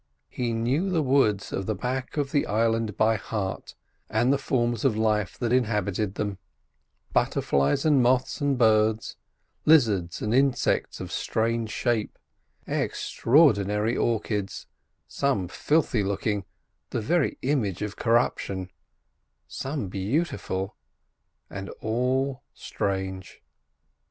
[0.31, 3.75] He knew the woods of the back of the island by heart,
[4.09, 9.15] and the forms of life that inhabited them—butterflies, and moths, and birds,
[9.63, 12.17] lizards, and insects of strange shape;
[12.67, 16.45] extraordinary orchids—some filthy looking,
[16.89, 18.71] the very image of corruption,
[19.47, 20.75] some beautiful,
[21.47, 23.43] and all strange.